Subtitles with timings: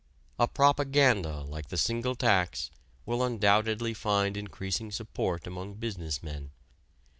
[0.39, 2.71] A propaganda like the single tax
[3.05, 6.49] will undoubtedly find increasing support among business men.